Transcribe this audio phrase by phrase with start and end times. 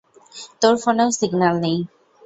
[0.61, 1.77] তোর ফোনেও সিগন্যাল নেই।